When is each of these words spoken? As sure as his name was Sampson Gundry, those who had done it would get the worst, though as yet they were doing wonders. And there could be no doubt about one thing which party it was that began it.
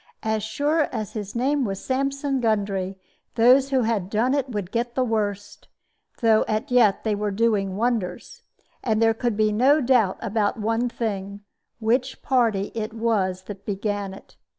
As 0.23 0.41
sure 0.41 0.85
as 0.91 1.13
his 1.13 1.35
name 1.35 1.63
was 1.63 1.79
Sampson 1.85 2.39
Gundry, 2.41 2.97
those 3.35 3.69
who 3.69 3.81
had 3.81 4.09
done 4.09 4.33
it 4.33 4.49
would 4.49 4.71
get 4.71 4.95
the 4.95 5.03
worst, 5.03 5.67
though 6.21 6.41
as 6.47 6.63
yet 6.69 7.03
they 7.03 7.13
were 7.13 7.29
doing 7.29 7.77
wonders. 7.77 8.41
And 8.83 8.99
there 8.99 9.13
could 9.13 9.37
be 9.37 9.51
no 9.51 9.79
doubt 9.79 10.17
about 10.19 10.57
one 10.59 10.89
thing 10.89 11.41
which 11.77 12.23
party 12.23 12.71
it 12.73 12.93
was 12.95 13.43
that 13.43 13.63
began 13.63 14.11
it. 14.15 14.37